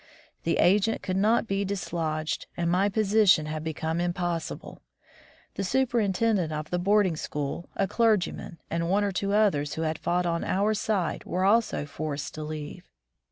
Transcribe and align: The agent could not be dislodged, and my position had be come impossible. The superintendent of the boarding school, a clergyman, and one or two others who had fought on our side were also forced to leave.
The 0.45 0.57
agent 0.57 1.03
could 1.03 1.15
not 1.15 1.45
be 1.47 1.63
dislodged, 1.63 2.47
and 2.57 2.71
my 2.71 2.89
position 2.89 3.45
had 3.45 3.63
be 3.63 3.71
come 3.75 4.01
impossible. 4.01 4.81
The 5.53 5.63
superintendent 5.63 6.51
of 6.51 6.71
the 6.71 6.79
boarding 6.79 7.15
school, 7.15 7.69
a 7.75 7.87
clergyman, 7.87 8.57
and 8.67 8.89
one 8.89 9.03
or 9.03 9.11
two 9.11 9.33
others 9.33 9.75
who 9.75 9.83
had 9.83 9.99
fought 9.99 10.25
on 10.25 10.43
our 10.43 10.73
side 10.73 11.23
were 11.25 11.45
also 11.45 11.85
forced 11.85 12.33
to 12.33 12.43
leave. 12.43 12.87